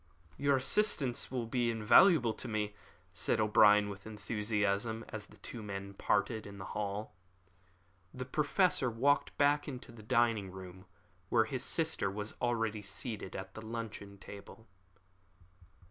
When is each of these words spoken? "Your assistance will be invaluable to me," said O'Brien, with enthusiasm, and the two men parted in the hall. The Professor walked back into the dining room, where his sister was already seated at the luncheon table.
"Your 0.35 0.55
assistance 0.57 1.29
will 1.29 1.45
be 1.45 1.69
invaluable 1.69 2.33
to 2.33 2.47
me," 2.47 2.73
said 3.13 3.39
O'Brien, 3.39 3.87
with 3.87 4.07
enthusiasm, 4.07 5.05
and 5.09 5.21
the 5.21 5.37
two 5.37 5.61
men 5.61 5.93
parted 5.93 6.47
in 6.47 6.57
the 6.57 6.65
hall. 6.73 7.13
The 8.11 8.25
Professor 8.25 8.89
walked 8.89 9.37
back 9.37 9.67
into 9.67 9.91
the 9.91 10.01
dining 10.01 10.49
room, 10.49 10.85
where 11.29 11.45
his 11.45 11.63
sister 11.63 12.09
was 12.09 12.33
already 12.41 12.81
seated 12.81 13.35
at 13.35 13.53
the 13.53 13.61
luncheon 13.63 14.17
table. 14.17 14.65